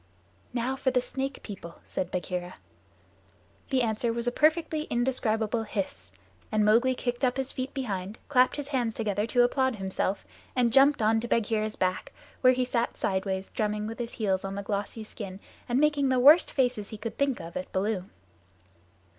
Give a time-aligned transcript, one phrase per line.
[0.51, 2.55] "Now for the Snake People," said Bagheera.
[3.69, 6.11] The answer was a perfectly indescribable hiss,
[6.51, 10.25] and Mowgli kicked up his feet behind, clapped his hands together to applaud himself,
[10.55, 14.55] and jumped on to Bagheera's back, where he sat sideways, drumming with his heels on
[14.55, 18.07] the glossy skin and making the worst faces he could think of at Baloo.